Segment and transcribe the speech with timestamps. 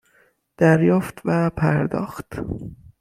[0.57, 2.39] دریافت و پرداخت